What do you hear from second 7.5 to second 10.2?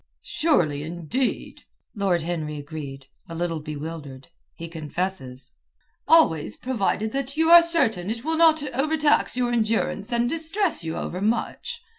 are certain it will not overtax your endurance